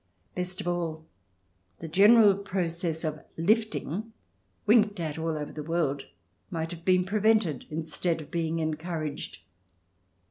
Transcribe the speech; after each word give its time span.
Best 0.33 0.59
of 0.61 0.67
all, 0.67 1.05
the 1.77 1.87
general 1.87 2.33
process 2.35 3.03
of" 3.03 3.23
lifting," 3.51 4.13
winked 4.65 4.99
at 4.99 5.19
all 5.19 5.37
over 5.37 5.51
the 5.51 5.61
world, 5.61 6.05
might 6.49 6.71
have 6.71 6.83
been 6.83 7.05
pre 7.05 7.19
vented, 7.19 7.65
instead 7.69 8.19
of 8.19 8.31
being 8.31 8.57
encouraged. 8.57 9.41